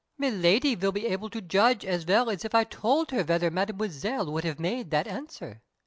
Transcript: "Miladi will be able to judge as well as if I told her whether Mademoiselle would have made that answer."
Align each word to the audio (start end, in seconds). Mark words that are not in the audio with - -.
"Miladi 0.19 0.75
will 0.75 0.91
be 0.91 1.05
able 1.05 1.29
to 1.29 1.41
judge 1.41 1.85
as 1.85 2.07
well 2.07 2.31
as 2.31 2.43
if 2.43 2.55
I 2.55 2.63
told 2.63 3.11
her 3.11 3.23
whether 3.23 3.51
Mademoiselle 3.51 4.31
would 4.31 4.45
have 4.45 4.59
made 4.59 4.89
that 4.89 5.05
answer." 5.07 5.61